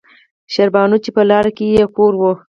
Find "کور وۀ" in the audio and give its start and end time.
1.95-2.31